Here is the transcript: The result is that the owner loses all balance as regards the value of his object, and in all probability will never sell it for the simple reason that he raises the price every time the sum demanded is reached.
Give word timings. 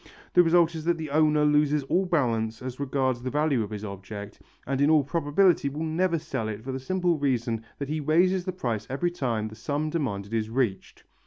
The 0.33 0.41
result 0.41 0.73
is 0.73 0.83
that 0.85 0.97
the 0.97 1.11
owner 1.11 1.45
loses 1.45 1.83
all 1.83 2.07
balance 2.07 2.63
as 2.63 2.79
regards 2.79 3.21
the 3.21 3.29
value 3.29 3.61
of 3.61 3.69
his 3.69 3.85
object, 3.85 4.41
and 4.65 4.81
in 4.81 4.89
all 4.89 5.03
probability 5.03 5.69
will 5.69 5.83
never 5.85 6.17
sell 6.17 6.47
it 6.47 6.63
for 6.63 6.71
the 6.71 6.79
simple 6.79 7.19
reason 7.19 7.63
that 7.77 7.87
he 7.89 7.99
raises 7.99 8.43
the 8.45 8.51
price 8.51 8.87
every 8.89 9.11
time 9.11 9.47
the 9.49 9.53
sum 9.55 9.91
demanded 9.91 10.33
is 10.33 10.49
reached. 10.49 11.03